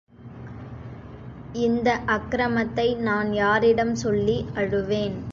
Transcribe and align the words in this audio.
இந்த 1.65 1.89
அக்ரமத்தை 2.07 2.87
நான் 3.01 3.33
யாரிடம் 3.33 3.95
சொல்லி 3.95 4.37
அழுவேன்! 4.55 5.17